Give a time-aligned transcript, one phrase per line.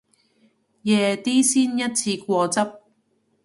[0.81, 2.79] 夜啲先一次過執